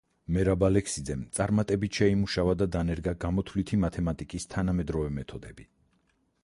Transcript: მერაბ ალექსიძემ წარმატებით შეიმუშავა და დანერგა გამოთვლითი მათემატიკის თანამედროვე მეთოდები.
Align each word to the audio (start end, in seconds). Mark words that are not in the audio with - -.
მერაბ 0.35 0.63
ალექსიძემ 0.67 1.19
წარმატებით 1.39 1.99
შეიმუშავა 2.01 2.57
და 2.63 2.69
დანერგა 2.77 3.15
გამოთვლითი 3.27 3.81
მათემატიკის 3.85 4.53
თანამედროვე 4.57 5.13
მეთოდები. 5.21 5.69